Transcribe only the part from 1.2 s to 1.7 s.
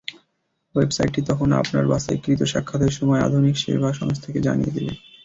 তখন